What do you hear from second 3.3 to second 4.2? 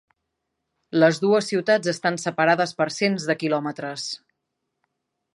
de quilòmetres.